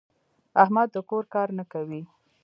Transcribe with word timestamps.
احمد 0.63 0.87
د 0.91 0.97
کور 1.09 1.23
کار 1.33 1.47
نه 1.57 1.63
کوي. 1.71 2.01